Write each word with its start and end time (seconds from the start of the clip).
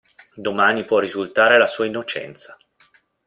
Domani 0.33 0.83
può 0.83 0.97
risultare 0.97 1.59
la 1.59 1.67
sua 1.67 1.85
innocenza. 1.85 2.57